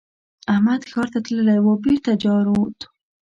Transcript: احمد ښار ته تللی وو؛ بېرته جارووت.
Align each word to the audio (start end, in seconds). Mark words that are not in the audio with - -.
احمد 0.53 0.81
ښار 0.89 1.07
ته 1.13 1.19
تللی 1.25 1.59
وو؛ 1.61 1.73
بېرته 1.83 2.11
جارووت. 2.23 2.79